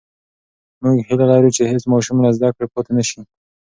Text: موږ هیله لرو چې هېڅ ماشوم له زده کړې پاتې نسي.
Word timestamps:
موږ 0.81 0.97
هیله 1.07 1.25
لرو 1.31 1.49
چې 1.55 1.63
هېڅ 1.71 1.83
ماشوم 1.93 2.17
له 2.25 2.29
زده 2.37 2.49
کړې 2.55 2.67
پاتې 2.73 2.91
نسي. 2.97 3.21